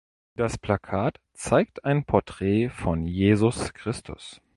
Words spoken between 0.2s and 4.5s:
Das Plakat zeigt ein Porträt von Jesus Christus.